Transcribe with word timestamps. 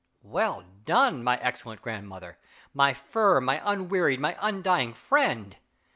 '"Well 0.37 0.63
done, 0.83 1.23
my 1.23 1.37
excellent 1.41 1.83
grandmother! 1.83 2.39
my 2.73 2.91
firm, 2.91 3.45
my 3.45 3.61
unwearied, 3.63 4.19
my 4.19 4.35
undying 4.41 4.95
friend! 4.95 5.55